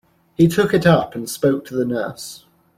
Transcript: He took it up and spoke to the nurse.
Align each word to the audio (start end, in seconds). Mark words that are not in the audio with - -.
He 0.33 0.47
took 0.47 0.73
it 0.73 0.87
up 0.87 1.13
and 1.13 1.29
spoke 1.29 1.63
to 1.65 1.75
the 1.75 1.85
nurse. 1.85 2.45